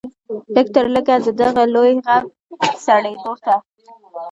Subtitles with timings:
[0.55, 2.23] لږ تر لږه د دغه لوی غم
[2.85, 3.53] سړېدلو ته.